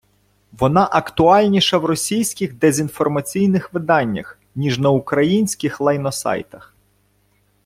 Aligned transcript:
Вона 0.51 0.89
актуальніша 0.91 1.77
в 1.77 1.85
російських 1.85 2.53
дезінформаційних 2.53 3.73
виданнях, 3.73 4.39
ніж 4.55 4.77
на 4.79 4.89
українських 4.89 5.81
лайносайтах. 5.81 6.75